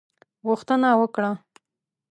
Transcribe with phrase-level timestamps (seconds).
[0.47, 1.31] غوښتنه وکړه.